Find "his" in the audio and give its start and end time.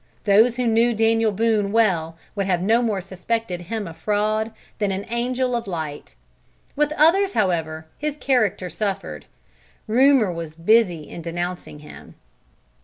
7.99-8.17